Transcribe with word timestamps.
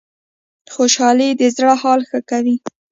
خوشحالي 0.73 1.29
د 1.39 1.41
زړه 1.55 1.73
حال 1.81 2.01
ښه 2.09 2.19
کوي 2.29 2.55